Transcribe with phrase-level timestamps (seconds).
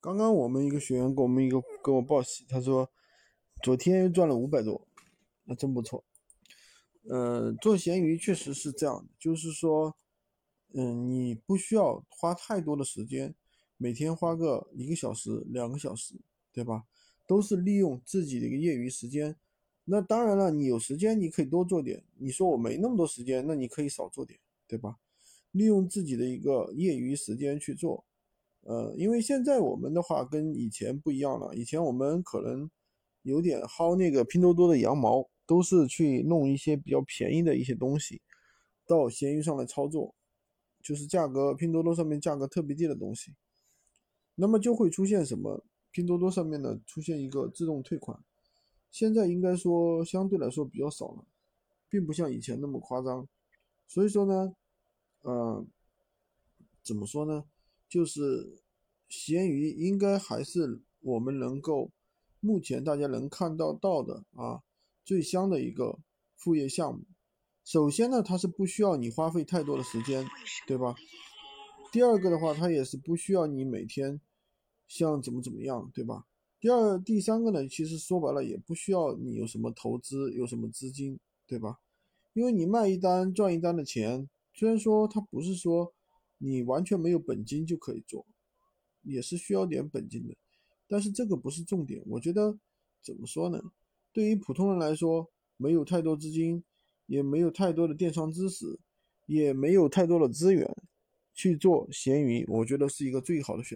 [0.00, 2.88] 刚刚我们一个学员给我们一个给我报喜，他说
[3.62, 4.86] 昨天又赚了五百多，
[5.44, 6.04] 那真不错。
[7.08, 9.96] 呃，做闲鱼确实是这样的，就是说，
[10.72, 13.34] 嗯，你不需要花太多的时间，
[13.76, 16.14] 每天花个一个小时、两个小时，
[16.52, 16.84] 对吧？
[17.26, 19.36] 都是利用自己的一个业余时间。
[19.84, 22.04] 那当然了，你有时间你可以多做点。
[22.18, 24.38] 你说我没那么多时间，那你可以少做点，
[24.68, 24.98] 对吧？
[25.50, 28.04] 利用自己的一个业余时间去做。
[28.62, 32.70] 呃，因为现在我们的话跟以前不一样了，以前我们可能
[33.22, 38.20] 有点薅那个拼多多的羊毛，都是去弄一些比较便宜的一些东西
[38.86, 40.14] 到闲鱼上来操作，
[40.82, 43.34] 就是价格拼多多上面价格特别低的东西，
[44.34, 45.64] 那么就会出现什么？
[45.90, 48.22] 拼多多上面呢出现一个自动退款，
[48.90, 51.24] 现在应该说相对来说比较少了，
[51.88, 53.26] 并不像以前那么夸张，
[53.86, 54.54] 所以说呢，
[55.22, 55.64] 呃，
[56.82, 57.44] 怎么说呢？
[57.88, 58.60] 就是
[59.08, 61.90] 闲鱼应该还是我们能够
[62.40, 64.60] 目前大家能看到到的啊
[65.04, 65.98] 最香的一个
[66.36, 67.04] 副业项目。
[67.64, 70.26] 首先呢，它是不需要你花费太多的时间，
[70.66, 70.94] 对吧？
[71.90, 74.20] 第二个的话，它也是不需要你每天
[74.86, 76.26] 像怎么怎么样，对吧？
[76.60, 81.78] 第二、第三个呢，其实说白了也不需要你有什么投资，有什么资金，对吧？
[82.34, 85.94] 因为你卖一单赚一单的钱，虽然说它不是说。
[86.38, 88.26] 你完全没有本金就可以做，
[89.02, 90.36] 也是需要点本金的，
[90.86, 92.02] 但是这个不是重点。
[92.06, 92.58] 我觉得
[93.02, 93.60] 怎么说呢？
[94.12, 96.64] 对于普通人来说，没有太多资金，
[97.06, 98.78] 也没有太多的电商知识，
[99.26, 100.68] 也没有太多的资源
[101.34, 103.66] 去做闲鱼，我觉得是一个最好的选择。